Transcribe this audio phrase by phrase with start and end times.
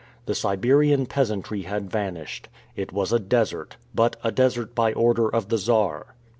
[0.25, 2.49] The Siberian peasantry had vanished.
[2.75, 6.15] It was a desert, but a desert by order of the Czar.